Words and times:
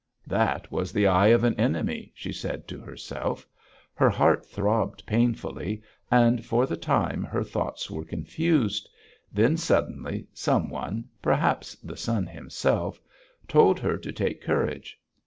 "That 0.25 0.71
was 0.71 0.91
the 0.91 1.05
eye 1.05 1.27
of 1.27 1.43
an 1.43 1.53
enemy," 1.59 2.11
she 2.15 2.33
said 2.33 2.67
to 2.69 2.79
herself. 2.79 3.47
Her 3.93 4.09
heart 4.09 4.43
throbbed 4.47 5.05
painfully; 5.05 5.83
and 6.09 6.43
for 6.43 6.65
the 6.65 6.75
time 6.75 7.21
her 7.23 7.43
thoughts 7.43 7.87
were 7.91 8.03
confused. 8.03 8.89
Then, 9.31 9.57
suddenly, 9.57 10.25
some 10.33 10.71
one, 10.71 11.05
perhaps 11.21 11.75
the 11.83 11.97
sun 11.97 12.25
himself, 12.25 12.99
told 13.47 13.79
her 13.79 13.95
to 13.95 14.11
take 14.11 14.41
courage. 14.41 14.99